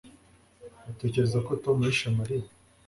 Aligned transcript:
Utekereza 0.91 1.37
ko 1.47 1.51
Tom 1.63 1.77
yishe 1.85 2.07
Mariya 2.17 2.49